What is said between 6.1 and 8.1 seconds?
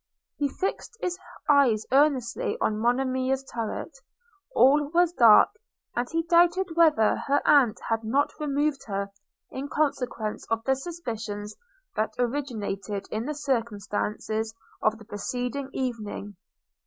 doubted whether her aunt had